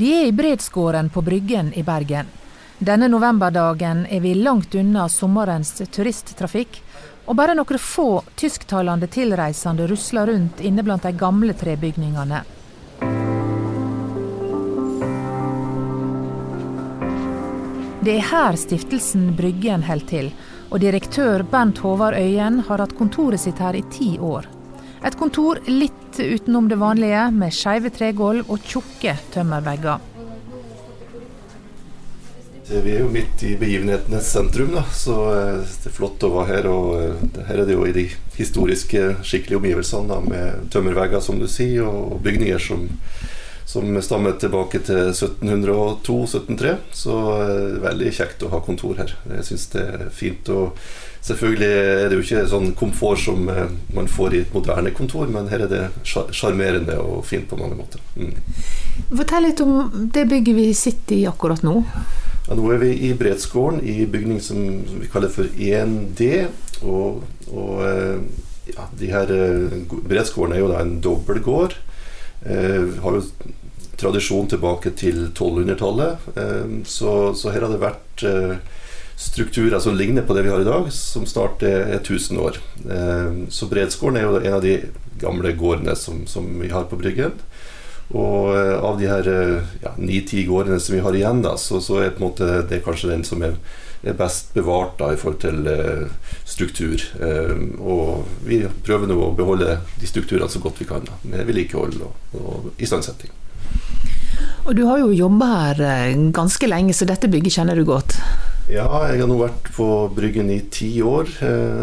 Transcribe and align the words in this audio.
Vi 0.00 0.22
er 0.22 0.26
i 0.26 0.32
Bredsgården 0.32 1.08
på 1.10 1.22
Bryggen 1.22 1.74
i 1.74 1.82
Bergen. 1.82 2.26
Denne 2.78 3.08
novemberdagen 3.08 4.06
er 4.06 4.20
vi 4.20 4.30
langt 4.34 4.74
unna 4.74 5.02
sommerens 5.12 5.74
turisttrafikk, 5.92 6.78
og 7.28 7.36
bare 7.36 7.52
noen 7.52 7.78
få 7.84 8.06
tysktalende 8.32 9.10
tilreisende 9.12 9.84
rusler 9.90 10.30
rundt 10.32 10.62
inne 10.64 10.80
blant 10.86 11.04
de 11.04 11.12
gamle 11.12 11.52
trebygningene. 11.52 12.40
Det 18.00 18.14
er 18.14 18.30
her 18.30 18.56
stiftelsen 18.56 19.34
Bryggen 19.36 19.84
holder 19.84 20.08
til, 20.14 20.32
og 20.70 20.80
direktør 20.80 21.44
Bernt 21.44 21.84
Håvard 21.84 22.16
Øyen 22.16 22.62
har 22.70 22.86
hatt 22.86 22.96
kontoret 22.96 23.44
sitt 23.44 23.60
her 23.60 23.76
i 23.76 23.84
ti 23.92 24.14
år. 24.16 24.48
Et 25.00 25.16
kontor 25.16 25.62
litt 25.66 26.18
utenom 26.20 26.68
det 26.68 26.76
vanlige, 26.80 27.30
med 27.32 27.54
skeive 27.56 27.92
tregulv 27.94 28.50
og 28.52 28.60
tjukke 28.68 29.16
tømmervegger. 29.32 30.06
Vi 32.70 32.92
er 32.94 33.00
jo 33.00 33.08
midt 33.10 33.40
i 33.42 33.56
begivenhetenes 33.58 34.28
sentrum, 34.30 34.76
da, 34.76 34.84
så 34.94 35.16
eh, 35.34 35.62
det 35.82 35.88
er 35.90 35.94
flott 35.94 36.22
å 36.22 36.30
være 36.36 36.50
her. 36.52 36.68
og 36.70 36.92
eh, 37.00 37.40
Her 37.48 37.62
er 37.62 37.66
det 37.66 37.74
jo 37.74 37.86
i 37.88 37.94
de 37.96 38.04
historiske, 38.36 39.00
skikkelige 39.26 39.58
omgivelsene 39.58 40.06
da, 40.12 40.20
med 40.22 40.68
tømmervegger, 40.70 41.24
som 41.24 41.40
du 41.40 41.48
sier, 41.50 41.88
og 41.88 42.20
bygninger 42.22 42.62
som, 42.62 42.84
som 43.70 44.02
stammer 44.02 44.34
tilbake 44.40 44.80
til 44.82 45.12
1702-1703. 45.12 46.72
Så 47.02 47.18
eh, 47.36 47.76
veldig 47.84 48.10
kjekt 48.16 48.42
å 48.42 48.50
ha 48.50 48.58
kontor 48.66 48.98
her. 48.98 49.14
Jeg 49.36 49.46
syns 49.46 49.68
det 49.76 49.84
er 49.86 50.08
fint. 50.14 50.50
og 50.50 50.74
Selvfølgelig 51.22 51.68
er 51.68 52.08
det 52.08 52.16
jo 52.16 52.24
ikke 52.24 52.46
sånn 52.50 52.72
komfort 52.78 53.20
som 53.22 53.46
eh, 53.52 53.68
man 53.94 54.10
får 54.10 54.34
i 54.34 54.40
et 54.42 54.56
moderne 54.56 54.90
kontor, 54.96 55.30
men 55.30 55.50
her 55.52 55.66
er 55.66 55.70
det 55.70 55.82
sjarmerende 56.02 56.96
og 56.98 57.22
fint 57.28 57.46
på 57.50 57.58
mange 57.60 57.78
måter. 57.78 58.02
Mm. 58.16 58.32
Fortell 59.12 59.46
litt 59.46 59.62
om 59.62 60.08
det 60.16 60.26
bygget 60.32 60.58
vi 60.58 60.66
sitter 60.74 61.20
i 61.20 61.28
akkurat 61.30 61.62
nå. 61.66 61.76
Ja, 62.48 62.56
nå 62.58 62.72
er 62.74 62.82
vi 62.82 62.90
i 63.06 63.12
Bredsgården, 63.14 63.84
i 63.86 64.08
bygning 64.10 64.40
som 64.42 64.64
vi 64.96 65.10
kaller 65.12 65.30
for 65.30 65.46
1D. 65.46 66.48
Og, 66.82 67.22
og 67.52 67.84
eh, 67.86 68.18
ja, 68.72 68.88
de 68.98 69.12
her 69.12 69.30
eh, 69.36 69.78
Bredsgården 69.94 70.56
er 70.56 70.64
jo 70.64 70.72
da 70.72 70.82
en 70.82 70.96
dobbeltgård. 71.04 71.78
Eh, 72.40 72.96
har 73.04 73.18
jo 73.18 73.22
tradisjon 74.00 74.48
tilbake 74.50 74.94
til 74.98 75.26
1200-tallet. 75.28 76.28
Eh, 76.36 76.76
så, 76.88 77.34
så, 77.36 77.52
her 77.54 77.66
har 77.66 77.74
det 77.74 77.82
vært 77.82 78.24
eh, 78.26 78.56
strukturer 79.20 79.78
som 79.84 79.96
ligner 79.96 80.24
på 80.26 80.34
det 80.36 80.46
vi 80.46 80.52
har 80.54 80.64
i 80.64 80.68
dag, 80.68 80.88
som 80.92 81.26
snart 81.28 81.62
er 81.66 81.98
1000 82.00 82.40
år. 82.40 82.60
Eh, 82.88 83.44
så 83.52 83.68
Bredsgården 83.70 84.20
er 84.20 84.26
jo 84.26 84.40
en 84.40 84.58
av 84.58 84.64
de 84.64 84.78
gamle 85.20 85.52
gårdene 85.52 85.96
som, 85.96 86.24
som 86.26 86.48
vi 86.60 86.72
har 86.72 86.88
på 86.88 86.98
Bryggen. 87.00 87.36
Og 88.10 88.56
eh, 88.56 88.74
av 88.82 88.98
de 88.98 89.06
her 89.06 89.28
eh, 89.30 89.74
ja, 89.84 89.92
ni-ti 89.98 90.42
gårdene 90.48 90.80
som 90.82 90.96
vi 90.96 91.04
har 91.04 91.14
igjen, 91.14 91.44
da, 91.46 91.54
så, 91.60 91.80
så, 91.84 92.00
er 92.02 92.64
det 92.70 92.82
kanskje 92.86 93.12
den 93.12 93.22
som 93.26 93.44
er, 93.46 93.54
er 94.02 94.16
best 94.18 94.54
bevart 94.56 94.96
da, 94.98 95.12
i 95.12 95.20
forhold 95.20 95.42
til 95.44 95.68
uh, 95.68 96.32
struktur. 96.48 97.04
Uh, 97.20 97.68
og 97.78 98.24
vi 98.48 98.62
prøver 98.86 99.10
nå 99.10 99.18
å 99.20 99.34
beholde 99.36 99.76
de 100.00 100.08
strukturene 100.10 100.50
så 100.50 100.62
godt 100.64 100.80
vi 100.80 100.88
kan, 100.88 101.04
da, 101.06 101.20
med 101.28 101.46
vedlikehold 101.46 102.00
og, 102.08 102.40
og 102.40 102.82
istandsetting. 102.82 103.30
Og 104.68 104.76
du 104.76 104.84
har 104.86 105.00
jo 105.00 105.10
jobba 105.16 105.50
her 105.50 105.80
ganske 106.36 106.68
lenge, 106.68 106.94
så 106.94 107.08
dette 107.08 107.30
bygget 107.32 107.56
kjenner 107.58 107.78
du 107.78 107.86
godt? 107.88 108.18
Ja, 108.70 108.86
jeg 109.10 109.18
har 109.18 109.26
nå 109.26 109.36
vært 109.40 109.66
på 109.74 109.86
Bryggen 110.14 110.50
i 110.52 110.60
ti 110.70 110.92
år 111.02 111.26
eh, 111.42 111.80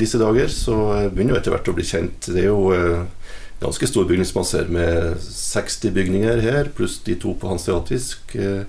disse 0.00 0.20
dager, 0.20 0.48
så 0.48 0.76
jeg 1.02 1.10
begynner 1.12 1.34
jo 1.34 1.40
etter 1.40 1.52
hvert 1.52 1.68
å 1.68 1.74
bli 1.76 1.84
kjent. 1.84 2.30
Det 2.32 2.46
er 2.46 2.48
jo 2.48 2.70
eh, 2.72 3.34
ganske 3.60 3.88
stor 3.90 4.06
bygningsmasse 4.08 4.62
med 4.72 5.18
60 5.20 5.92
bygninger 5.98 6.40
her, 6.46 6.70
pluss 6.76 6.96
de 7.04 7.18
to 7.20 7.34
på 7.36 7.50
hanseatisk. 7.50 8.32
Eh, 8.40 8.64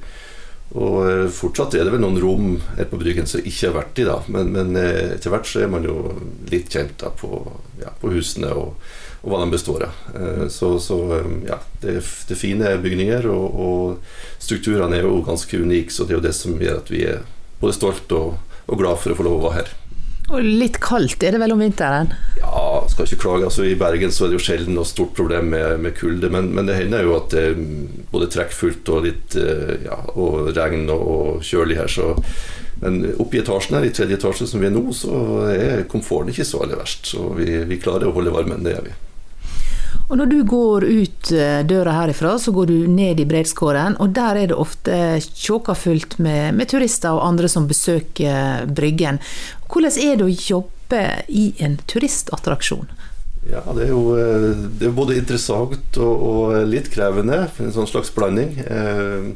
og 0.75 0.97
eh, 1.05 1.29
fortsatt 1.31 1.77
er 1.79 1.87
det 1.87 1.93
vel 1.95 2.03
noen 2.03 2.19
rom 2.19 2.51
her 2.75 2.89
på 2.91 2.99
Bryggen 2.99 3.29
som 3.29 3.39
ikke 3.39 3.69
har 3.69 3.77
vært 3.77 4.03
i, 4.03 4.07
da. 4.09 4.19
Men, 4.35 4.51
men 4.55 4.75
eh, 4.79 5.15
etter 5.15 5.31
hvert 5.31 5.47
så 5.47 5.63
er 5.63 5.71
man 5.71 5.87
jo 5.87 5.95
litt 6.51 6.75
kjent 6.75 6.97
da 6.99 7.13
på, 7.15 7.39
ja, 7.79 7.95
på 8.03 8.11
husene 8.11 8.51
og, 8.51 8.75
og, 9.21 9.29
hva 9.29 9.41
den 9.43 9.53
består 9.53 9.87
av. 9.87 9.99
Eh, 10.15 10.47
så, 10.53 10.73
så 10.81 10.97
ja, 11.47 11.59
det 11.81 11.99
det 12.01 12.35
er, 12.35 12.39
fine 12.39 12.75
bygninger, 12.81 13.27
og, 13.29 13.59
og 13.65 14.41
strukturene 14.41 14.97
er 14.97 15.05
jo 15.05 15.21
ganske 15.25 15.61
unike, 15.61 15.93
så 15.93 16.05
det 16.05 16.15
er 16.15 16.19
jo 16.19 16.25
det 16.27 16.37
som 16.37 16.57
gjør 16.57 16.81
at 16.81 16.91
vi 16.93 17.05
er 17.09 17.21
både 17.61 17.77
stolt 17.77 18.17
og, 18.17 18.39
og, 18.65 18.75
glad 18.79 18.99
for 19.01 19.13
å 19.13 19.19
få 19.19 19.27
lov 19.27 19.39
å 19.39 19.45
være 19.49 19.61
her. 19.61 19.77
Og 20.31 20.45
litt 20.45 20.77
kaldt 20.79 21.23
er 21.27 21.35
det 21.35 21.41
vel 21.41 21.51
om 21.51 21.59
vinteren? 21.59 22.13
Ja, 22.39 22.85
skal 22.87 23.07
ikke 23.07 23.19
klage. 23.25 23.49
Altså, 23.49 23.65
I 23.67 23.75
Bergen 23.75 24.13
så 24.15 24.25
er 24.25 24.31
det 24.31 24.37
jo 24.37 24.45
sjelden 24.45 24.77
noe 24.77 24.87
stort 24.87 25.11
problem 25.17 25.49
med, 25.51 25.81
med 25.83 25.97
kulde, 25.97 26.29
men, 26.31 26.53
men, 26.55 26.69
det 26.69 26.77
hender 26.77 27.03
jo 27.03 27.17
at 27.17 27.33
det 27.33 27.43
er 27.49 27.59
både 28.13 28.29
trekkfullt 28.31 28.93
og 28.93 29.07
litt 29.09 29.35
eh, 29.41 29.75
ja, 29.89 29.99
og 30.15 30.53
regn 30.55 30.87
og, 30.93 31.03
og 31.03 31.45
kjølig 31.45 31.81
her. 31.81 31.91
Så, 31.91 32.13
men 32.81 33.03
oppe 33.19 33.37
i 33.37 33.43
etasjen 33.43 33.77
her, 33.77 33.89
i 33.89 33.93
tredje 33.93 34.21
etasje 34.21 34.47
som 34.49 34.63
vi 34.63 34.71
er 34.71 34.75
nå, 34.77 34.87
så 34.95 35.13
er 35.51 35.85
komforten 35.91 36.31
ikke 36.31 36.47
så 36.47 36.63
aller 36.63 36.79
verst. 36.79 37.11
Så 37.11 37.33
vi, 37.35 37.51
vi 37.67 37.81
klarer 37.81 38.07
å 38.07 38.15
holde 38.15 38.33
varmen, 38.33 38.63
det 38.63 38.77
gjør 38.77 38.87
vi. 38.87 38.99
Og 40.11 40.17
når 40.19 40.27
du 40.27 40.39
går 40.43 40.83
ut 40.83 41.29
eh, 41.31 41.61
døra 41.63 41.93
herifra, 42.01 42.33
så 42.35 42.51
går 42.51 42.67
du 42.67 42.87
ned 42.91 43.21
i 43.23 43.25
Bredskåren, 43.27 43.95
og 44.03 44.11
der 44.11 44.41
er 44.41 44.49
det 44.51 44.57
ofte 44.59 44.95
tjåkafullt 45.23 46.17
med, 46.19 46.57
med 46.57 46.67
turister 46.67 47.15
og 47.15 47.23
andre 47.29 47.47
som 47.51 47.69
besøker 47.69 48.67
Bryggen. 48.67 49.21
Hvordan 49.71 50.01
er 50.03 50.19
det 50.19 50.27
å 50.27 50.35
jobbe 50.35 51.05
i 51.31 51.45
en 51.63 51.79
turistattraksjon? 51.87 52.91
Ja, 53.47 53.63
det 53.71 53.87
er 53.87 53.93
jo 53.93 54.03
eh, 54.19 54.51
det 54.81 54.89
er 54.89 54.99
både 54.99 55.15
interessant 55.17 55.95
og, 55.95 56.27
og, 56.27 56.59
litt 56.67 56.91
krevende. 56.91 57.45
En 57.63 57.71
sånn 57.71 57.87
slags 57.87 58.11
blanding. 58.11 58.51
Eh, 58.67 59.31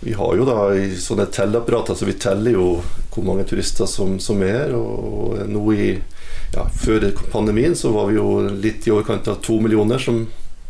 vi 0.00 0.16
har 0.16 0.32
jo 0.36 0.48
da 0.48 0.70
sånne 0.96 1.28
telleapparater, 1.32 1.92
så 1.92 2.08
vi 2.08 2.16
teller 2.20 2.56
jo 2.56 2.70
hvor 3.12 3.28
mange 3.28 3.44
turister 3.48 3.84
som, 3.84 4.16
som 4.16 4.40
er 4.40 4.62
her. 4.62 4.74
Og 4.80 5.44
nå 5.44 5.68
i 5.76 5.90
ja, 6.56 6.66
Før 6.72 7.10
pandemien 7.32 7.76
så 7.76 7.92
var 7.92 8.10
vi 8.10 8.18
jo 8.18 8.40
litt 8.48 8.86
i 8.88 8.94
overkant 8.94 9.28
av 9.28 9.40
to 9.44 9.60
millioner 9.60 10.00
som 10.02 10.24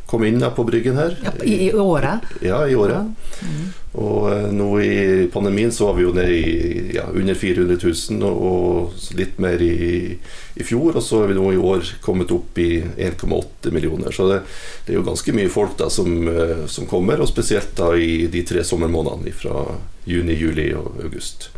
kom 0.07 0.25
inn 0.25 0.43
på 0.55 0.65
Bryggen 0.65 0.97
her. 0.97 1.17
Ja, 1.25 1.33
i, 1.43 1.55
I, 1.67 1.73
året? 1.75 2.21
Ja, 2.41 2.69
i 2.69 2.75
året. 2.79 2.95
Ja. 2.95 3.47
Mm. 3.47 3.67
Og 3.97 4.27
uh, 4.29 4.49
nå 4.53 4.69
i 4.85 5.27
pandemien 5.33 5.73
så 5.73 5.89
var 5.89 5.97
vi 5.97 6.05
jo 6.05 6.13
nede 6.15 6.37
i 6.37 6.95
ja, 6.95 7.07
under 7.11 7.35
400 7.35 7.79
000, 7.83 8.23
og, 8.29 8.45
og 8.47 9.17
litt 9.19 9.41
mer 9.43 9.63
i, 9.65 10.15
i, 10.55 10.67
fjor. 10.67 10.95
Og 10.95 11.03
så 11.03 11.25
er 11.25 11.33
vi 11.33 11.39
nå 11.39 11.49
i 11.55 11.59
år 11.59 11.91
kommet 12.05 12.31
opp 12.35 12.61
i 12.63 12.85
1,8 12.85 13.75
millioner. 13.75 14.15
Så 14.15 14.29
det, 14.31 14.43
det, 14.85 14.95
er 14.95 15.01
jo 15.01 15.07
ganske 15.09 15.35
mye 15.35 15.51
folk 15.53 15.75
da 15.81 15.91
som, 15.91 16.15
uh, 16.29 16.65
som 16.71 16.87
kommer, 16.91 17.23
og 17.23 17.31
spesielt 17.33 17.75
da 17.79 17.91
i 17.99 18.29
de 18.31 18.47
tre 18.47 18.63
sommermånedene 18.67 19.35
fra 19.35 19.65
juni, 20.07 20.39
juli 20.39 20.71
og 20.79 21.01
august. 21.03 21.51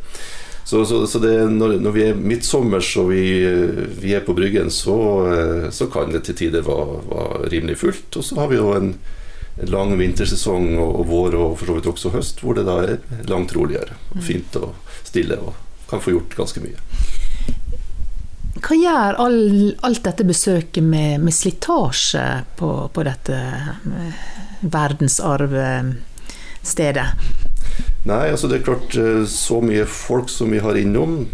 Så, 0.68 0.86
så, 0.86 1.06
så 1.06 1.18
det, 1.18 1.50
når, 1.50 1.68
når, 1.80 1.92
vi 1.94 2.02
er 2.04 2.18
midtsommers 2.20 2.90
og 3.00 3.06
vi, 3.08 3.40
vi, 4.02 4.10
er 4.12 4.20
på 4.20 4.34
Bryggen, 4.36 4.68
så, 4.68 4.96
eh, 5.32 5.70
så, 5.72 5.86
kan 5.88 6.12
det 6.12 6.20
til 6.26 6.36
tider 6.36 6.60
være, 6.66 6.98
være 7.08 7.48
rimelig 7.54 7.78
fullt. 7.80 8.16
Og 8.20 8.24
så 8.26 8.36
har 8.36 8.50
vi 8.50 8.58
jo 8.58 8.74
en, 8.76 8.90
en 9.56 9.70
lang 9.72 9.96
vintersesong 9.96 10.76
og, 10.76 11.00
og, 11.00 11.06
vår 11.08 11.36
og 11.40 11.56
for 11.56 11.64
så 11.70 11.76
vidt 11.78 11.88
også 11.88 12.12
høst, 12.18 12.42
hvor 12.44 12.52
det 12.58 12.66
da 12.68 12.76
er 12.84 13.00
langt 13.32 13.56
roligere. 13.56 13.96
Fint 14.20 14.60
og 14.60 14.76
stille 15.08 15.40
og 15.40 15.56
kan 15.88 16.04
få 16.04 16.12
gjort 16.18 16.36
ganske 16.42 16.60
mye. 16.60 16.76
Hva 18.60 18.74
gjør 18.76 19.16
all, 19.24 19.72
alt 19.88 20.04
dette 20.04 20.20
besøket 20.28 20.84
med, 20.84 21.24
med 21.24 21.32
slitasje 21.32 22.44
på, 22.60 22.92
på 22.92 23.00
dette 23.08 23.40
eh, 23.40 24.20
verdensarvstedet? 24.68 27.08
Nei, 28.06 28.28
altså 28.30 28.46
det 28.46 28.60
er 28.60 28.66
klart 28.68 28.94
eh, 28.94 29.24
så 29.28 29.58
mye 29.64 29.82
folk 29.90 30.30
som 30.30 30.52
vi 30.54 30.60
har 30.62 30.78
innom, 30.78 31.24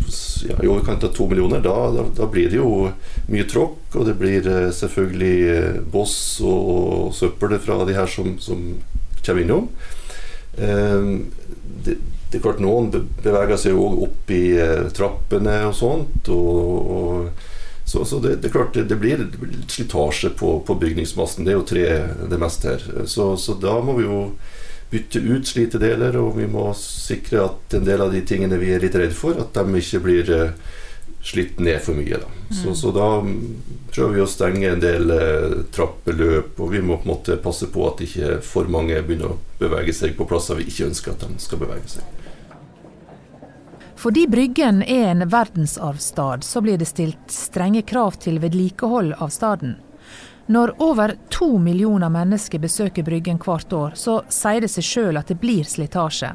ja, 0.48 0.56
i 0.62 0.70
overkant 0.70 1.04
av 1.04 1.12
to 1.16 1.26
millioner, 1.28 1.60
da, 1.64 1.74
da, 1.92 2.06
da, 2.16 2.28
blir 2.30 2.48
det 2.50 2.56
jo 2.56 2.88
mye 3.28 3.44
tråkk. 3.50 3.98
Og 3.98 4.08
det 4.08 4.16
blir 4.20 4.48
eh, 4.48 4.70
selvfølgelig 4.72 5.36
eh, 5.52 5.82
boss 5.92 6.16
og, 6.40 7.12
søppel 7.14 7.58
fra 7.62 7.82
de 7.84 7.96
her 7.96 8.10
som, 8.10 8.36
som 8.42 8.64
kommer 9.24 9.44
innom. 9.44 9.68
det, 10.54 11.94
det, 12.30 12.36
er 12.38 12.42
klart 12.42 12.60
Noen 12.62 12.90
beveger 12.92 13.58
seg 13.58 13.78
òg 13.78 14.04
opp 14.06 14.30
i 14.30 14.44
trappene 14.94 15.56
og 15.68 15.74
sånt. 15.78 16.30
og, 16.32 16.92
og 16.96 17.54
så, 17.84 18.04
så 18.04 18.18
det, 18.22 18.36
det, 18.40 18.48
er 18.48 18.52
klart 18.52 18.76
det, 18.76 18.86
det 18.88 18.96
blir 18.96 19.26
slitasje 19.68 20.30
på, 20.38 20.56
på, 20.66 20.76
bygningsmassen. 20.80 21.44
Det 21.44 21.52
er 21.52 21.58
jo 21.58 21.66
tre 21.68 21.86
det 22.30 22.40
meste 22.40 22.72
her. 22.72 22.84
Så, 23.10 23.34
så 23.36 23.56
da 23.60 23.76
må 23.84 23.98
vi 23.98 24.06
jo 24.06 24.20
bytte 24.94 25.18
ut 25.18 25.48
slitedeler, 25.50 26.16
og 26.20 26.38
vi 26.38 26.46
må 26.50 26.68
sikre 26.78 27.42
at 27.48 27.76
en 27.76 27.86
del 27.86 28.04
av 28.04 28.14
de 28.14 28.22
tingene 28.26 28.60
vi 28.60 28.70
er 28.74 28.82
litt 28.84 28.96
redd 28.98 29.14
for, 29.16 29.38
at 29.42 29.56
de 29.56 29.80
ikke 29.80 30.02
blir 30.04 30.30
uh, 30.30 30.74
slitt 31.24 31.58
ned 31.58 31.80
for 31.82 31.98
mye. 31.98 32.20
Da. 32.22 32.30
Så, 32.50 32.70
mm. 32.70 32.76
så, 32.78 32.92
da 32.94 33.08
prøver 33.94 34.14
vi 34.14 34.22
å 34.22 34.30
stenge 34.30 34.70
en 34.70 34.82
del 34.82 35.10
uh, 35.10 35.62
trappeløp, 35.74 36.60
og 36.60 36.74
vi 36.74 36.82
må 36.84 37.00
på 37.00 37.08
en 37.08 37.14
måte 37.14 37.38
passe 37.42 37.70
på 37.74 37.88
at 37.88 38.04
ikke 38.06 38.36
for 38.44 38.70
mange 38.70 39.00
begynner 39.02 39.34
å 39.34 39.40
bevege 39.58 39.96
seg 39.96 40.14
på 40.18 40.28
plasser 40.30 40.60
vi 40.60 40.68
ikke 40.70 40.90
ønsker 40.92 41.16
at 41.16 41.26
de 41.26 41.42
skal 41.42 41.64
bevege 41.64 41.96
seg. 41.96 42.20
Fordi 44.04 44.26
Bryggen 44.28 44.82
er 44.82 45.06
en 45.14 45.24
verdensarvstad, 45.32 46.44
så 46.44 46.60
blir 46.60 46.76
det 46.76 46.90
stilt 46.90 47.32
strenge 47.32 47.80
krav 47.88 48.18
til 48.20 48.36
vedlikehold 48.42 49.14
av 49.16 49.32
staden. 49.32 49.78
Når 50.46 50.74
over 50.82 51.14
to 51.32 51.58
millioner 51.58 52.10
mennesker 52.12 52.60
besøker 52.60 53.02
Bryggen 53.02 53.38
hvert 53.40 53.72
år, 53.72 53.94
så 53.96 54.18
sier 54.28 54.60
det 54.60 54.68
seg 54.72 54.84
sjøl 54.84 55.16
at 55.16 55.30
det 55.32 55.38
blir 55.40 55.64
slitasje. 55.64 56.34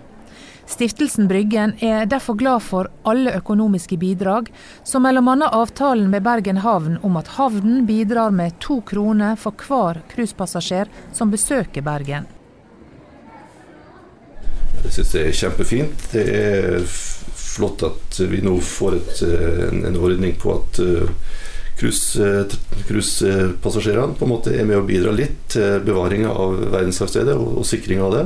Stiftelsen 0.70 1.28
Bryggen 1.30 1.76
er 1.82 2.06
derfor 2.10 2.38
glad 2.38 2.62
for 2.62 2.90
alle 3.10 3.34
økonomiske 3.38 3.98
bidrag, 4.02 4.50
som 4.84 5.06
bl.a. 5.06 5.50
avtalen 5.50 6.10
med 6.10 6.26
Bergen 6.26 6.62
havn 6.62 6.98
om 7.02 7.18
at 7.18 7.32
havnen 7.38 7.86
bidrar 7.90 8.34
med 8.34 8.58
to 8.62 8.82
kroner 8.86 9.38
for 9.38 9.54
hver 9.66 10.02
cruisepassasjer 10.14 10.90
som 11.14 11.34
besøker 11.34 11.86
Bergen. 11.86 12.30
Jeg 14.84 14.94
syns 14.94 15.14
det 15.14 15.24
er 15.26 15.40
kjempefint. 15.42 16.06
Det 16.14 16.26
er 16.34 16.86
flott 16.86 17.84
at 17.86 18.22
vi 18.30 18.42
nå 18.46 18.56
får 18.64 19.00
et, 19.00 19.24
en, 19.70 19.84
en, 19.90 19.98
ordning 19.98 20.38
på 20.40 20.54
at 20.56 20.80
cruisepassasjerene 21.80 24.14
uh, 24.14 24.18
på 24.20 24.26
en 24.28 24.34
måte 24.34 24.56
er 24.56 24.66
med 24.68 24.78
å 24.82 24.88
bidra 24.88 25.12
litt 25.16 25.40
til 25.56 25.70
bevaringa 25.86 26.30
av 26.30 26.50
verdensarvstedet 26.76 27.36
og, 27.40 27.48
og 27.62 27.66
sikringa 27.68 28.04
av 28.08 28.14
det. 28.18 28.26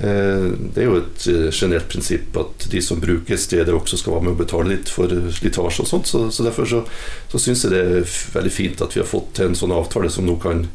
Eh, 0.00 0.44
det 0.74 0.82
er 0.82 0.86
jo 0.86 0.98
et 1.00 1.24
eh, 1.26 1.48
generelt 1.50 1.88
prinsipp 1.90 2.36
at 2.38 2.68
de 2.70 2.82
som 2.84 3.00
bruker 3.02 3.40
steder, 3.40 3.74
også 3.74 3.98
skal 3.98 4.14
være 4.14 4.28
med 4.28 4.36
å 4.36 4.38
betale 4.38 4.70
litt 4.70 4.92
for 4.92 5.10
slitasje 5.10 5.82
og 5.82 5.90
sånt. 5.90 6.10
Så, 6.10 6.22
så 6.34 6.46
derfor 6.46 6.68
så, 6.70 6.84
så 7.32 7.40
syns 7.42 7.64
jeg 7.66 7.74
det 7.74 7.82
er 7.82 8.14
veldig 8.36 8.54
fint 8.54 8.84
at 8.84 8.94
vi 8.94 9.02
har 9.02 9.10
fått 9.10 9.34
til 9.38 9.50
en 9.50 9.58
sånn 9.58 9.74
avtale 9.74 10.10
som 10.12 10.28
nå 10.28 10.38
kan 10.42 10.66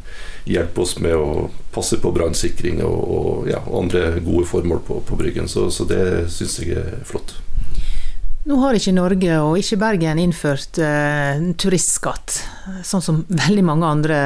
hjelpe 0.49 0.83
oss 0.83 0.97
med 0.99 1.15
å 1.15 1.47
passe 1.71 2.01
på 2.03 2.11
brannsikring 2.11 2.83
og, 2.83 2.99
og, 2.99 3.47
ja, 3.47 3.63
andre 3.71 4.17
gode 4.19 4.49
formål 4.49 4.83
på, 4.89 4.99
på 5.07 5.19
Bryggen. 5.19 5.47
Så, 5.47 5.69
så 5.71 5.87
det 5.87 6.03
syns 6.33 6.59
jeg 6.59 6.75
er 6.83 6.99
flott. 7.07 7.37
Nå 8.43 8.57
har 8.59 8.75
ikke 8.75 8.91
Norge 8.91 9.35
og 9.39 9.59
ikke 9.59 9.77
Bergen 9.79 10.19
innført 10.19 10.79
eh, 10.83 11.43
turistskatt, 11.59 12.41
sånn 12.83 13.03
som 13.05 13.21
veldig 13.45 13.63
mange 13.63 13.87
andre 13.87 14.17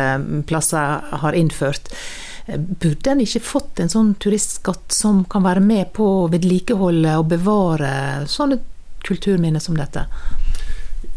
plasser 0.49 1.05
har 1.21 1.37
innført. 1.37 1.91
Burde 2.47 3.11
en 3.11 3.21
ikke 3.21 3.43
fått 3.43 3.81
en 3.83 3.91
sånn 3.91 4.13
turistskatt 4.23 4.95
som 4.95 5.21
kan 5.29 5.45
være 5.45 5.61
med 5.61 5.91
på 5.93 6.07
å 6.23 6.27
vedlikeholde 6.31 7.17
og 7.19 7.29
bevare 7.35 7.91
sånne 8.31 8.61
kulturminner 9.05 9.61
som 9.61 9.77
dette? 9.77 10.07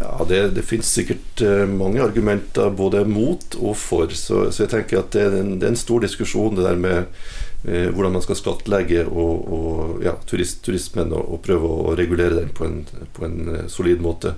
Ja, 0.00 0.24
Det, 0.28 0.40
det 0.56 0.62
finnes 0.64 0.88
sikkert 0.92 1.42
eh, 1.44 1.66
mange 1.68 2.02
argumenter 2.04 2.70
både 2.72 3.04
mot 3.08 3.56
og 3.60 3.76
for. 3.76 4.12
Så, 4.16 4.46
så 4.52 4.64
jeg 4.64 4.72
tenker 4.72 5.02
at 5.02 5.12
det 5.16 5.26
er, 5.26 5.36
en, 5.42 5.54
det 5.58 5.68
er, 5.68 5.74
en, 5.74 5.80
stor 5.80 6.04
diskusjon 6.04 6.56
det 6.56 6.64
der 6.64 6.80
med 6.80 7.20
hvordan 7.62 8.14
man 8.16 8.22
skal 8.24 8.38
skattlegge 8.38 9.04
og, 9.04 9.48
og 9.52 10.04
ja, 10.04 10.14
turist, 10.26 10.62
turismen 10.64 11.12
og, 11.12 11.26
og, 11.34 11.42
prøve 11.44 11.68
å 11.68 11.96
regulere 11.98 12.38
den 12.38 12.52
på 12.56 12.64
en, 12.64 12.78
på 13.16 13.26
en 13.26 13.54
eh, 13.54 13.66
solid 13.68 14.00
måte. 14.00 14.34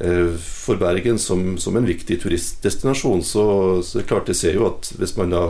Eh, 0.00 0.32
for 0.34 0.80
Bergen 0.80 1.20
som, 1.22 1.54
som, 1.62 1.78
en 1.78 1.86
viktig 1.86 2.18
turistdestinasjon, 2.24 3.22
så, 3.22 3.44
så 3.86 4.02
klart 4.02 4.32
jeg 4.32 4.40
ser 4.40 4.58
jo 4.58 4.66
at 4.72 4.90
hvis 4.98 5.14
man 5.20 5.36
da 5.36 5.44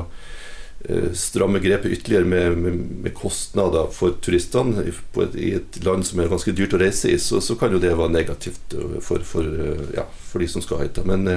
strammer 1.12 1.60
grepet 1.60 1.92
ytterligere 1.92 2.24
med, 2.24 2.54
med, 2.56 2.76
med, 3.04 3.12
kostnader 3.12 3.90
for 3.92 4.14
turistene 4.24 4.86
et, 4.88 5.34
i 5.36 5.50
et 5.58 5.76
land 5.84 6.06
som 6.08 6.22
er 6.22 6.30
ganske 6.32 6.54
dyrt 6.56 6.72
å 6.72 6.80
reise 6.80 7.10
i, 7.12 7.18
så, 7.20 7.36
så 7.44 7.52
kan 7.60 7.74
jo 7.74 7.80
det 7.82 7.92
være 7.92 8.14
negativt 8.14 8.76
eh, 8.76 8.96
for, 9.04 9.20
for, 9.28 9.44
eh, 9.44 9.90
ja, 9.98 10.06
for 10.30 10.40
de 10.40 10.48
som 10.48 10.64
skal 10.64 10.86
hit. 10.86 11.02
Men 11.04 11.28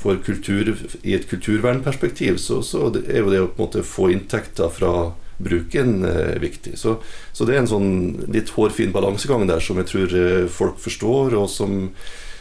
for 0.00 0.20
kultur, 0.24 0.72
i 1.02 1.14
et 1.16 1.28
kulturvernperspektiv 1.30 2.38
så, 2.40 2.60
så 2.64 2.88
er 3.02 3.20
jo 3.20 3.32
det 3.32 3.42
å 3.42 3.50
på 3.50 3.60
en 3.60 3.66
måte 3.66 3.84
få 3.86 4.10
inntekter 4.14 4.72
fra 4.72 4.94
bruken 5.40 6.02
eh, 6.04 6.40
viktig. 6.40 6.74
Så, 6.80 6.98
så, 7.32 7.46
det 7.48 7.56
er 7.56 7.62
en 7.62 7.70
sånn 7.70 7.92
litt 8.32 8.52
hårfin 8.56 8.92
balansegang 8.96 9.46
der 9.48 9.62
som 9.64 9.80
jeg 9.80 9.88
tror 9.92 10.18
folk 10.52 10.80
forstår, 10.82 11.38
og 11.40 11.48
som 11.52 11.86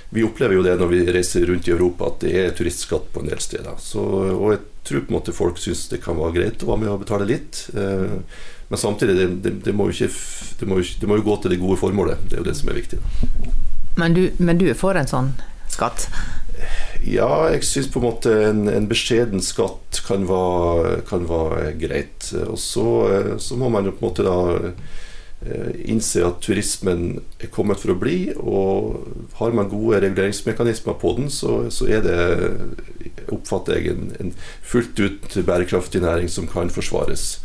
vi 0.09 0.23
opplever 0.25 0.57
jo 0.57 0.63
det 0.65 0.75
når 0.79 0.89
vi 0.89 1.01
reiser 1.13 1.45
rundt 1.45 1.67
i 1.69 1.73
Europa, 1.75 2.09
at 2.09 2.23
det 2.23 2.31
er 2.41 2.55
turistskatt 2.57 3.11
på 3.13 3.21
en 3.21 3.29
del 3.29 3.41
steder. 3.43 3.75
Så, 3.81 4.01
og 4.33 4.55
jeg 4.55 4.63
tror 4.89 5.03
på 5.05 5.13
en 5.13 5.17
måte 5.19 5.35
folk 5.35 5.59
syns 5.61 5.85
det 5.91 6.01
kan 6.01 6.17
være 6.17 6.35
greit 6.39 6.65
å 6.65 6.71
være 6.71 6.83
med 6.83 6.93
og 6.95 7.03
betale 7.03 7.27
litt. 7.29 7.67
Eh, 7.77 8.17
men 8.69 8.81
samtidig, 8.81 9.15
det, 9.17 9.27
det, 9.43 9.53
det, 9.65 9.73
må 9.73 9.89
ikke, 9.89 10.09
må 10.65 10.81
det, 10.81 11.09
må 11.09 11.19
jo, 11.19 11.27
gå 11.29 11.37
til 11.41 11.53
det 11.53 11.61
gode 11.61 11.77
formålet. 11.81 12.25
Det 12.25 12.37
er 12.37 12.43
jo 12.43 12.49
det 12.49 12.57
som 12.57 12.73
er 12.73 12.79
viktig. 12.81 12.99
Men 14.01 14.17
du, 14.17 14.23
men 14.37 14.59
du 14.61 14.67
er 14.69 14.77
for 14.77 14.97
en 14.97 15.09
sånn 15.09 15.31
skatt? 15.69 16.07
Ja, 17.05 17.47
jeg 17.53 17.63
syns 17.63 17.87
på 17.91 18.01
en 18.01 18.07
måte 18.09 18.33
en, 18.49 18.65
en 18.67 18.87
beskjeden 18.89 19.43
skatt 19.43 20.01
kan 20.07 20.25
være, 20.27 20.99
kan 21.07 21.27
være 21.29 21.75
greit. 21.79 22.31
Og 22.45 22.59
så, 22.59 22.87
eh, 23.13 23.35
så 23.39 23.59
må 23.59 23.71
man 23.71 23.87
jo 23.87 23.95
på 23.95 24.03
en 24.03 24.09
måte 24.09 24.27
da 24.27 24.39
Eh, 25.39 25.71
innse 25.87 26.19
at 26.27 26.41
turismen 26.43 27.21
er 27.39 27.47
kommet 27.53 27.79
for 27.79 27.93
å 27.93 27.99
bli. 27.99 28.33
Og 28.35 29.05
har 29.39 29.55
man 29.55 29.71
gode 29.71 30.01
reguleringsmekanismer 30.03 30.97
på 30.99 31.13
den, 31.19 31.29
så, 31.31 31.61
så 31.71 31.87
er 31.87 32.03
det, 32.03 32.17
oppfatter 33.31 33.79
jeg, 33.79 33.93
en, 33.93 34.11
en, 34.19 34.33
fullt 34.67 34.99
ut 34.99 35.37
bærekraftig 35.47 36.03
næring 36.03 36.27
som 36.31 36.49
kan 36.49 36.71
forsvares. 36.73 37.37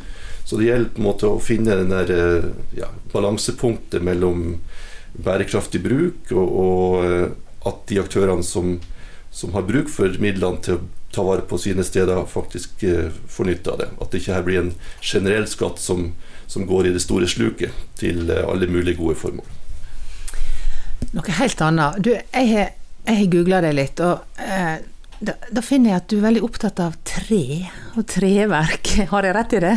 Så 0.45 0.59
det 0.59 0.69
gjelder 0.69 0.91
på 0.97 1.01
en 1.01 1.07
måte 1.07 1.31
å 1.31 1.43
finne 1.43 1.79
den 1.79 1.95
der, 1.95 2.11
eh, 2.11 2.51
ja, 2.81 2.91
balansepunktet 3.15 4.03
mellom 4.05 4.59
bærekraftig 5.15 5.79
bruk 5.85 6.33
og, 6.35 6.57
og 6.59 7.69
at 7.71 7.85
de 7.87 8.01
aktørene 8.03 8.43
som, 8.43 8.81
som, 9.35 9.53
har 9.57 9.67
bruk 9.67 9.91
for 9.91 10.15
midlene 10.23 10.63
til 10.63 10.79
å 10.79 10.85
ta 11.15 11.25
vare 11.27 11.43
på 11.47 11.59
sine 11.63 11.85
steder, 11.87 12.23
faktisk 12.31 12.85
får 13.31 13.51
nytte 13.51 13.75
av 13.75 13.83
det. 13.83 13.91
At 14.03 14.11
det 14.11 14.23
ikke 14.23 14.39
her 14.39 14.47
blir 14.47 14.63
en 14.63 14.73
generell 15.03 15.47
skatt 15.51 15.83
som 15.83 16.13
som 16.47 16.67
går 16.67 16.87
i 16.87 16.95
det 16.95 17.03
store 17.03 17.29
sluket 17.29 17.75
til 17.99 18.31
eh, 18.31 18.47
alle 18.49 18.69
mulige 18.71 18.99
gode 19.01 19.19
formål. 19.19 19.47
Noe 21.15 21.37
helt 21.39 21.63
annet. 21.63 22.01
Du, 22.05 22.11
jeg 22.15 22.51
har, 22.51 22.75
jeg 23.09 23.31
googla 23.33 23.63
deg 23.65 23.77
litt, 23.79 24.03
og 24.05 24.43
eh, 24.43 24.77
da, 25.25 25.37
da, 25.49 25.63
finner 25.65 25.93
jeg 25.93 26.03
at 26.03 26.09
du 26.11 26.17
er 26.19 26.27
veldig 26.27 26.45
opptatt 26.45 26.83
av 26.85 26.97
tre 27.07 27.45
og 27.95 28.05
treverk. 28.11 28.93
Har 29.13 29.27
jeg 29.27 29.37
rett 29.37 29.57
i 29.57 29.63
det? 29.65 29.75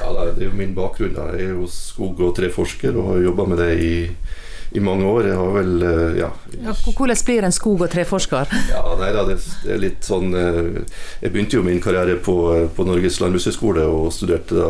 Ja, 0.00 0.12
det 0.16 0.42
er 0.42 0.46
jo 0.48 0.58
min 0.58 0.74
bakgrunn. 0.76 1.14
Da. 1.16 1.30
Jeg 1.36 1.50
er 1.50 1.56
jo 1.58 1.68
skog- 1.72 2.22
og 2.24 2.34
treforsker 2.38 2.96
og 2.96 3.12
har 3.12 3.26
jobba 3.28 3.48
med 3.52 3.62
det 3.62 3.72
i 3.84 3.94
i 4.70 4.80
mange 4.84 5.06
år. 5.08 5.28
Jeg 5.30 5.38
har 5.38 5.54
vel 5.54 5.86
eh, 5.86 6.18
ja. 6.20 6.28
ja 6.64 6.74
hvordan 6.84 7.22
blir 7.24 7.46
en 7.46 7.54
skog- 7.54 7.84
og 7.86 7.90
treforsker? 7.92 8.52
Ja, 8.70 8.82
nei 9.00 9.12
da, 9.16 9.24
det, 9.28 9.38
det, 9.64 9.72
er 9.74 9.82
litt 9.82 10.04
sånn 10.04 10.34
eh, 10.36 10.82
Jeg 11.22 11.32
begynte 11.32 11.58
jo 11.58 11.64
min 11.66 11.80
karriere 11.84 12.18
på, 12.20 12.36
på 12.76 12.88
Norges 12.88 13.20
landbrukshøgskole 13.22 13.86
og 13.88 14.12
studerte 14.14 14.58
da 14.58 14.68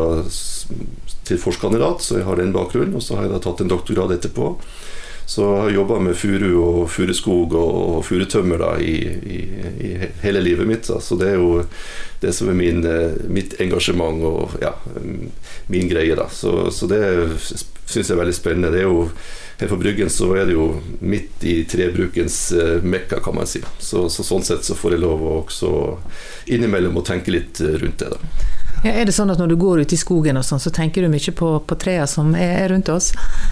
til 1.29 1.37
forskerkandidat, 1.37 2.01
så 2.01 2.17
jeg 2.17 2.25
har 2.25 2.39
den 2.39 2.55
bakgrunnen. 2.55 2.95
Og 2.97 3.03
så 3.05 3.17
har 3.17 3.27
jeg 3.27 3.35
da 3.35 3.43
tatt 3.43 3.61
en 3.63 3.71
doktorgrad 3.71 4.15
etterpå. 4.15 4.53
Så 5.29 5.43
jeg 5.45 5.61
har 5.61 5.73
jobba 5.75 5.99
med 6.01 6.17
furu 6.17 6.47
og 6.57 6.77
furuskog 6.89 7.53
og, 7.53 7.99
furutømmer 8.07 8.63
i, 8.81 8.95
i, 9.29 9.41
i, 9.85 9.91
hele 10.23 10.41
livet 10.41 10.65
mitt. 10.65 10.87
Da. 10.89 10.97
Så 11.05 11.19
det 11.21 11.35
er 11.35 11.37
jo 11.37 11.59
det 12.23 12.33
som 12.33 12.49
er 12.49 12.57
min, 12.57 12.81
eh, 12.81 13.19
mitt 13.29 13.53
engasjement 13.61 14.23
og 14.25 14.55
ja, 14.63 14.73
min 15.69 15.91
greie. 15.91 16.17
Da. 16.17 16.25
Så, 16.33 16.71
så 16.73 16.89
det 16.89 17.03
syns 17.37 18.09
jeg 18.09 18.15
er 18.15 18.23
veldig 18.23 18.35
spennende. 18.39 18.73
Det 18.73 18.81
er 18.81 18.89
jo 18.89 19.05
her 19.59 19.69
på 19.69 19.77
Bryggen 19.77 20.09
så 20.09 20.31
er 20.39 20.47
det 20.47 20.55
jo 20.55 20.69
midt 20.99 21.43
i 21.43 21.59
trebrukens 21.67 22.37
uh, 22.55 22.79
mekka, 22.83 23.19
kan 23.19 23.35
man 23.35 23.47
si. 23.49 23.59
Så, 23.77 24.07
så, 24.09 24.23
sånn 24.23 24.45
sett 24.47 24.63
så 24.63 24.77
får 24.77 24.95
jeg 24.95 25.03
lov 25.03 25.21
å 25.21 25.33
også 25.41 25.71
innimellom 26.55 26.97
å 26.97 27.03
tenke 27.05 27.33
litt 27.35 27.59
eh, 27.61 27.75
rundt 27.81 27.99
det, 27.99 28.13
da. 28.15 28.19
Ja, 28.79 28.93
er 28.95 29.09
det 29.09 29.13
sånn 29.15 29.31
at 29.33 29.39
når 29.41 29.51
du 29.51 29.57
går 29.59 29.81
ut 29.83 29.93
i 29.93 29.99
skogen 29.99 30.39
og 30.39 30.45
sånn, 30.47 30.61
så 30.63 30.71
tenker 30.71 31.03
du 31.03 31.11
mye 31.11 31.33
på, 31.35 31.49
på 31.67 31.77
trærne 31.79 32.07
som 32.07 32.31
er 32.37 32.69
rundt 32.71 32.91
oss? 32.93 33.09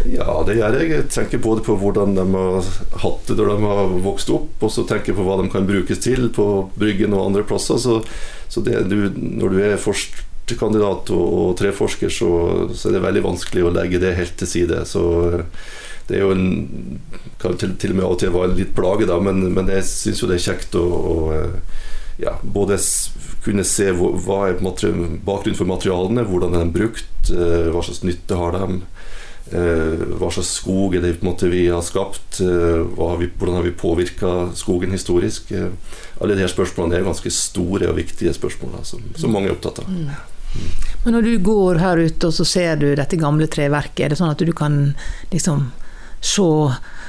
Ja, 0.07 0.29
det 0.47 0.55
gjør 0.55 0.77
jeg. 0.79 0.91
Jeg 0.93 1.07
tenker 1.11 1.41
både 1.43 1.65
på 1.65 1.75
hvordan 1.81 2.15
de 2.15 2.23
har 2.31 2.69
hatt 3.03 3.27
det 3.27 3.35
når 3.35 3.51
de 3.51 3.57
har 3.65 3.97
vokst 4.05 4.31
opp, 4.31 4.53
og 4.63 4.71
så 4.71 4.85
tenker 4.87 5.11
jeg 5.11 5.19
på 5.19 5.25
hva 5.27 5.39
de 5.41 5.49
kan 5.51 5.67
brukes 5.67 5.99
til 6.03 6.29
på 6.35 6.47
Bryggen 6.79 7.15
og 7.17 7.25
andre 7.25 7.43
plasser. 7.47 7.81
Så, 7.83 7.99
så 8.47 8.63
det, 8.63 8.85
du, 8.87 9.11
når 9.17 9.51
du 9.51 9.59
er 9.65 9.83
førstekandidat 9.83 11.11
og, 11.17 11.27
og 11.41 11.51
treforsker, 11.59 12.13
så, 12.13 12.31
så, 12.71 12.87
er 12.87 12.95
det 12.95 13.03
veldig 13.09 13.25
vanskelig 13.27 13.67
å 13.67 13.73
legge 13.81 14.01
det 14.03 14.15
helt 14.15 14.39
til 14.39 14.51
side. 14.53 14.79
Så 14.87 15.03
det 16.07 16.21
er 16.21 16.23
jo 16.23 16.35
en 16.35 17.01
Kan 17.37 17.53
til, 17.59 17.75
til 17.77 17.91
og 17.91 17.97
med 17.99 18.05
av 18.07 18.13
og 18.15 18.17
til 18.17 18.31
være 18.33 18.55
litt 18.57 18.71
plage, 18.73 19.05
da, 19.05 19.19
men, 19.21 19.43
men 19.53 19.67
jeg 19.69 19.83
syns 19.85 20.23
jo 20.23 20.29
det 20.31 20.39
er 20.39 20.45
kjekt 20.47 20.73
å, 20.79 20.81
å 20.87 21.17
ja, 22.17 22.37
både 22.41 22.77
kunne 23.45 23.63
se 23.67 23.91
hva 23.93 24.39
er 24.49 24.59
bakgrunnen 24.59 25.57
for 25.57 25.69
materialene, 25.69 26.25
hvordan 26.27 26.55
er 26.57 26.65
de 26.65 26.75
brukt, 26.79 27.31
eh, 27.31 27.69
hva 27.73 27.83
slags 27.85 28.03
nytte 28.05 28.37
har 28.39 28.57
de. 28.57 28.79
Eh, 29.47 30.01
hva 30.19 30.27
slags 30.33 30.57
skog 30.59 30.97
er 30.97 31.05
det 31.05 31.49
vi 31.51 31.67
har 31.67 31.81
skapt? 31.85 32.41
Eh, 32.41 32.81
har 32.97 33.17
vi, 33.17 33.29
hvordan 33.37 33.55
har 33.55 33.63
vi 33.63 33.71
påvirka 33.71 34.51
skogen 34.55 34.91
historisk? 34.91 35.53
Alle 36.19 36.35
de 36.35 36.41
her 36.41 36.51
spørsmålene 36.51 36.97
er 36.97 37.07
ganske 37.07 37.31
store 37.31 37.87
og 37.87 37.95
viktige 37.95 38.33
spørsmål 38.33 38.83
som, 38.83 39.03
som, 39.15 39.31
mange 39.31 39.47
er 39.47 39.55
opptatt 39.55 39.85
av. 39.85 39.87
Mm. 39.87 40.09
Men 41.05 41.13
når 41.13 41.21
du 41.21 41.33
går 41.43 41.79
her 41.79 41.97
ute 42.01 42.27
og 42.27 42.33
så 42.33 42.45
ser 42.47 42.79
du 42.81 42.95
dette 42.95 43.19
gamle 43.19 43.47
treverket, 43.47 44.05
er 44.05 44.09
det 44.09 44.17
sånn 44.19 44.33
at 44.33 44.41
du 44.41 44.51
kan 44.57 44.95
liksom 45.31 45.69
se 46.21 46.47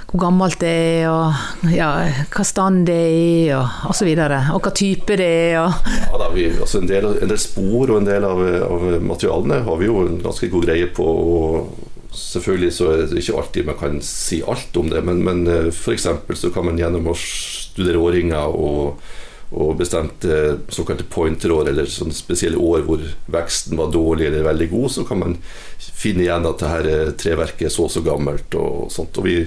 hvor 0.09 0.23
gammelt 0.23 0.57
det 0.63 0.69
er, 0.73 1.11
og 1.13 1.69
ja, 1.69 1.91
hva 2.33 2.45
stand 2.47 2.87
det 2.89 2.95
er 2.97 3.11
i, 3.13 3.51
og 3.53 3.91
osv. 3.93 4.09
Og, 4.15 4.37
og 4.55 4.63
hva 4.65 4.73
type 4.73 5.19
det 5.21 5.29
er. 5.51 5.59
Og. 5.61 5.91
Ja, 5.99 6.21
da, 6.23 6.31
vi, 6.33 6.47
altså 6.55 6.81
en, 6.81 6.89
del, 6.89 7.11
en, 7.13 7.29
del, 7.29 7.41
spor 7.43 7.93
og 7.93 8.01
en 8.01 8.09
del 8.09 8.25
av, 8.25 8.41
av, 8.65 8.89
materialene 9.05 9.61
har 9.67 9.77
vi 9.81 9.91
jo 9.91 10.01
en 10.07 10.17
ganske 10.25 10.49
god 10.53 10.65
greie 10.71 10.89
på. 10.97 11.05
og 11.05 11.85
Selvfølgelig 12.19 12.73
så 12.73 12.89
er 12.95 13.03
det 13.11 13.21
ikke 13.21 13.37
alltid 13.37 13.69
man 13.69 13.77
kan 13.79 14.01
si 14.03 14.41
alt 14.49 14.81
om 14.81 14.89
det, 14.89 15.05
men, 15.05 15.21
men 15.27 15.45
eh, 15.45 15.69
f.eks. 15.69 16.09
så 16.41 16.51
kan 16.55 16.65
man 16.67 16.81
gjennom 16.81 17.13
å 17.13 17.17
studere 17.21 18.01
årringer 18.01 18.57
og, 18.57 19.05
og 19.49 19.79
bestemte 19.79 20.59
såkalte 20.69 21.07
pointerår, 21.09 21.71
eller 21.71 21.89
sånne 21.89 22.17
spesielle 22.17 22.61
år 22.61 22.83
hvor 22.85 23.05
veksten 23.33 23.79
var 23.81 23.93
dårlig 23.95 24.29
eller 24.29 24.45
veldig 24.45 24.69
god, 24.75 24.91
så 24.93 25.05
kan 25.09 25.23
man 25.23 25.39
finne 25.79 26.27
igjen 26.27 26.49
at 26.51 26.61
det 26.61 26.73
her 26.73 27.13
treverket 27.19 27.71
er 27.71 27.73
så 27.73 27.87
og 27.87 27.95
så 27.95 28.03
gammelt. 28.05 28.55
Og 28.59 28.93
sånt. 28.93 29.17
Og 29.17 29.25
vi, 29.25 29.39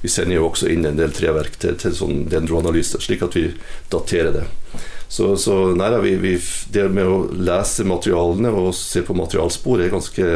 vi, 0.00 0.12
sender 0.12 0.38
jo 0.38 0.48
også 0.48 0.70
inn 0.72 0.88
en 0.88 0.98
del 0.98 1.12
treverk 1.14 1.60
til, 1.60 1.76
til 1.80 1.94
sånn 1.96 2.24
dendroanalyse, 2.32 3.02
slik 3.04 3.26
at 3.26 3.36
vi 3.36 3.50
daterer 3.92 4.32
det. 4.40 4.46
Så, 5.10 5.34
så 5.42 5.54
nei, 5.76 5.90
vi, 6.06 6.16
vi, 6.22 6.34
det 6.72 6.86
med 6.94 7.08
å 7.10 7.22
lese 7.34 7.84
materialene 7.84 8.52
og 8.54 8.70
se 8.78 9.02
på 9.04 9.16
materialspor 9.18 9.82
er 9.82 9.92
ganske 9.92 10.26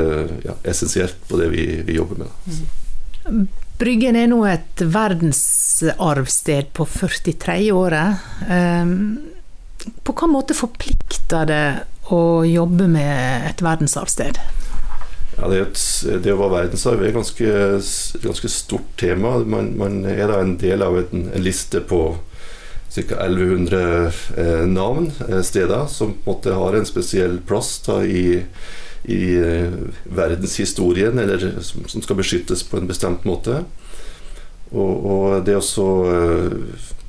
ja, 0.44 0.56
essensielt 0.66 1.16
på 1.30 1.38
det 1.40 1.52
vi, 1.54 1.68
vi 1.86 2.00
jobber 2.00 2.26
med. 2.26 2.40
Mm. 3.24 3.44
Bryggen 3.78 4.14
er 4.14 4.28
nå 4.30 4.44
et 4.46 4.82
verdensarvsted 4.86 6.68
på 6.76 6.86
43. 6.86 7.56
året. 7.74 8.22
Ehm, 8.46 9.16
på 10.06 10.12
hvilken 10.12 10.30
måte 10.30 10.54
forplikter 10.54 11.48
det 11.50 11.64
å 12.14 12.44
jobbe 12.46 12.86
med 12.92 13.48
et 13.50 13.64
verdensarvsted? 13.64 14.38
Ja, 15.34 15.48
det, 15.50 15.58
et, 15.64 15.80
det, 16.22 16.30
å 16.30 16.38
være 16.38 16.52
verdensarv 16.60 17.02
er 17.02 17.10
et 17.10 17.16
ganske, 17.16 17.56
ganske 18.22 18.52
stort 18.52 18.94
tema. 19.00 19.40
Man, 19.42 19.72
man, 19.80 20.04
er 20.06 20.30
da 20.30 20.38
en 20.44 20.54
del 20.60 20.84
av 20.86 21.00
en, 21.00 21.26
en 21.34 21.44
liste 21.44 21.82
på 21.82 22.04
ca. 22.94 23.18
1100 23.26 23.82
eh, 24.38 24.64
navn, 24.70 25.10
eh, 25.26 25.42
steder, 25.42 25.88
som 25.90 26.14
på 26.14 26.20
en 26.22 26.36
måte 26.36 26.54
har 26.54 26.78
en 26.78 26.86
spesiell 26.86 27.40
plass 27.42 27.80
da, 27.88 28.04
i 28.06 28.44
i 29.04 29.36
eh, 29.36 29.72
verdenshistorien, 30.04 31.18
eller 31.18 31.60
som 31.62 32.02
skal 32.02 32.16
beskyttes 32.16 32.64
på 32.64 32.80
en 32.80 32.88
bestemt 32.88 33.26
måte. 33.28 33.62
Og, 34.74 35.04
og 35.06 35.44
det 35.46 35.58
å 35.60 35.88
uh, 36.08 36.54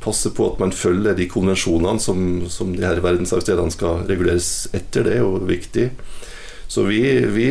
passe 0.03 0.29
på 0.35 0.51
at 0.51 0.59
man 0.61 0.75
følger 0.75 1.15
de 1.17 1.25
konvensjonene 1.31 2.03
som, 2.03 2.19
som 2.51 2.75
de 2.75 2.83
her 2.85 2.99
verdensarvstedene 3.01 3.73
skal 3.73 4.03
reguleres 4.05 4.67
etter, 4.75 5.07
det 5.07 5.15
er 5.15 5.23
jo 5.23 5.39
viktig. 5.47 5.87
Så 6.69 6.85
vi, 6.85 7.01
vi 7.31 7.47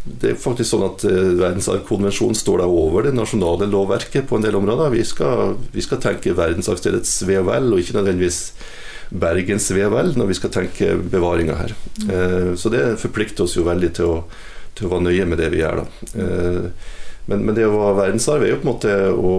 det 0.00 0.30
er 0.30 0.38
faktisk 0.40 0.70
sånn 0.70 0.86
at 0.86 1.02
uh, 1.04 1.34
Verdensarvkonvensjonen 1.42 2.38
står 2.38 2.62
da 2.62 2.70
over 2.70 3.08
det 3.08 3.16
nasjonale 3.18 3.68
lovverket 3.68 4.30
på 4.30 4.38
en 4.38 4.46
del 4.46 4.56
områder. 4.56 4.94
Vi 4.94 5.02
skal, 5.04 5.58
vi 5.74 5.84
skal 5.84 6.00
tenke 6.00 6.36
verdensarvstedets 6.38 7.18
ve 7.28 7.42
og 7.42 7.50
vel, 7.50 7.68
og 7.74 7.82
ikke 7.82 7.98
nødvendigvis 7.98 8.40
Bergens 9.10 9.70
ve 9.74 9.88
når 9.90 10.26
vi 10.28 10.36
skal 10.38 10.52
tenke 10.54 10.94
bevaringa 11.10 11.56
her. 11.58 11.74
Eh, 12.06 12.54
så 12.54 12.70
det 12.70 12.98
forplikter 13.02 13.44
oss 13.44 13.56
jo 13.56 13.66
veldig 13.66 13.90
til 13.98 14.06
å, 14.06 14.18
til 14.78 14.86
å 14.86 14.92
være 14.94 15.06
nøye 15.08 15.26
med 15.26 15.40
det 15.42 15.50
vi 15.50 15.62
gjør. 15.64 15.82
da. 15.82 16.10
Eh, 16.14 16.68
men, 17.26 17.42
men, 17.42 17.54
det 17.56 17.66
å 17.66 17.74
være 17.74 17.98
verdensarv 18.04 18.44
er 18.44 18.52
jo 18.52 18.60
på 18.60 18.66
en 18.66 18.70
måte 18.70 18.94
å, 19.10 19.32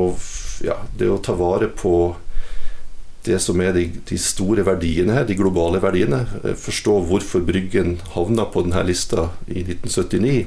ja, 0.67 0.75
det 0.97 1.07
å 1.09 1.21
ta 1.23 1.35
vare 1.39 1.71
på 1.71 1.93
det 3.23 3.37
som 3.39 3.59
er 3.61 3.75
de, 3.75 3.85
de, 4.09 4.17
store 4.17 4.65
verdiene 4.65 5.13
her, 5.13 5.27
de 5.29 5.37
globale 5.39 5.79
verdiene. 5.83 6.25
Eh, 6.43 6.57
forstå 6.59 6.97
hvorfor 7.07 7.45
Bryggen 7.47 7.95
havna 8.15 8.49
på 8.51 8.65
denne 8.65 8.83
lista 8.89 9.29
i 9.47 9.63
1979. 9.63 10.45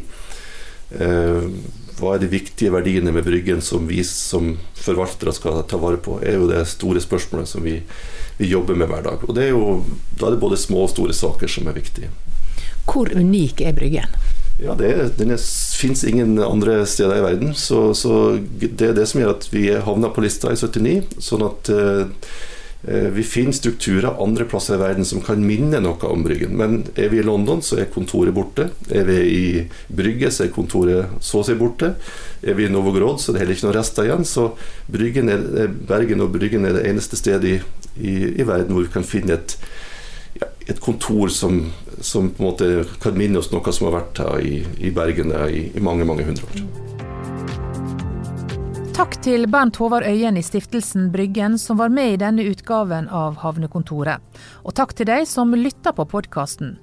hva 0.94 2.10
er 2.14 2.20
de 2.20 2.28
viktige 2.28 2.70
verdiene 2.74 3.10
med 3.14 3.24
Bryggen 3.24 3.62
som 3.64 3.86
vi 3.88 4.02
som 4.04 4.52
forvaltere 4.76 5.32
skal 5.34 5.62
ta 5.66 5.78
vare 5.80 5.96
på, 6.02 6.18
er 6.22 6.36
jo 6.36 6.50
det 6.50 6.60
store 6.68 7.00
spørsmålet 7.02 7.48
som 7.48 7.64
vi 7.64 7.78
vi 8.38 8.50
jobber 8.50 8.78
med 8.78 8.90
hver 8.90 9.04
dag. 9.06 9.26
Og 9.28 9.34
det 9.36 9.48
er 9.48 9.52
jo, 9.54 9.82
Da 10.18 10.28
er 10.28 10.36
det 10.36 10.42
både 10.42 10.60
små 10.60 10.86
og 10.86 10.94
store 10.94 11.14
saker 11.14 11.50
som 11.50 11.68
er 11.68 11.78
viktige. 11.78 12.10
Hvor 12.84 13.08
unik 13.10 13.60
er 13.60 13.72
Bryggen? 13.72 14.16
Ja, 14.62 14.74
det, 14.74 15.18
Den 15.18 15.36
fins 15.78 16.04
ingen 16.04 16.38
andre 16.38 16.86
steder 16.86 17.18
i 17.18 17.22
verden. 17.24 17.54
Så, 17.54 17.94
så, 17.94 18.38
det 18.60 18.90
er 18.90 18.94
det 18.94 19.08
som 19.10 19.20
gjør 19.20 19.36
at 19.36 19.48
vi 19.52 19.68
havna 19.72 20.10
på 20.14 20.22
lista 20.22 20.52
i 20.52 20.58
79. 20.58 21.18
sånn 21.18 21.42
at 21.46 21.70
eh, 21.74 22.28
vi 22.84 23.22
finner 23.24 23.56
strukturer 23.56 24.20
andre 24.22 24.44
plasser 24.44 24.76
i 24.76 24.82
verden 24.82 25.06
som 25.08 25.22
kan 25.24 25.40
minne 25.42 25.80
noe 25.80 26.10
om 26.10 26.22
Bryggen. 26.22 26.52
Men 26.60 26.82
er 26.94 27.08
vi 27.10 27.22
i 27.22 27.26
London, 27.26 27.62
så 27.64 27.80
er 27.80 27.90
kontoret 27.90 28.36
borte. 28.36 28.68
Er 28.92 29.08
vi 29.08 29.16
i 29.24 29.46
Brygge, 29.88 30.30
så 30.30 30.44
er 30.44 30.52
kontoret 30.54 31.14
så 31.24 31.40
å 31.40 31.46
si 31.48 31.56
borte. 31.58 31.94
Er 32.44 32.58
vi 32.58 32.68
i 32.68 32.72
Novogrod, 32.72 33.22
så 33.22 33.32
er 33.32 33.38
det 33.38 33.42
heller 33.42 33.56
ikke 33.56 33.66
noen 33.70 33.78
rester 33.78 34.06
igjen. 34.06 34.28
Så 34.28 34.50
Bryggen 34.92 35.32
er, 35.32 35.72
Bergen 35.88 36.22
og 36.22 36.36
Bryggen 36.36 36.68
er 36.68 36.76
det 36.76 36.84
eneste 36.92 37.18
stedet 37.18 37.56
i 37.56 37.58
i, 37.96 38.14
i 38.40 38.46
verden 38.46 38.74
hvor 38.74 38.86
vi 38.86 38.92
kan 38.94 39.06
finne 39.06 39.38
et, 39.38 39.56
ja, 40.40 40.48
et 40.70 40.80
kontor 40.82 41.32
som, 41.32 41.60
som, 42.00 42.30
på 42.30 42.42
en 42.42 42.48
måte 42.48 42.70
kan 43.02 43.18
minne 43.18 43.40
oss 43.40 43.52
noe 43.52 43.74
som 43.74 43.90
har 43.90 44.00
vært 44.00 44.22
her 44.24 44.40
i, 44.42 44.56
i 44.78 44.92
Bergen 44.94 45.34
i, 45.48 45.68
i, 45.74 45.84
mange, 45.84 46.06
mange 46.08 46.26
hundre 46.26 46.48
år. 46.50 46.64
Takk 48.94 49.16
til 49.26 49.48
Bernt 49.50 49.80
Håvard 49.82 50.06
Øyen 50.06 50.36
i 50.38 50.42
Stiftelsen 50.46 51.08
Bryggen 51.10 51.58
som 51.58 51.80
var 51.80 51.90
med 51.90 52.12
i 52.12 52.20
denne 52.22 52.46
utgaven 52.46 53.08
av 53.10 53.40
Havnekontoret. 53.42 54.22
Og 54.62 54.76
takk 54.78 54.94
til 54.94 55.10
deg 55.10 55.26
som 55.26 55.50
lytter 55.58 55.96
på 55.96 56.06
podkasten. 56.06 56.76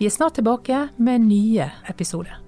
Vi 0.00 0.08
er 0.08 0.14
snart 0.14 0.38
tilbake 0.40 0.86
med 0.96 1.28
nye 1.28 1.68
episoder. 1.92 2.47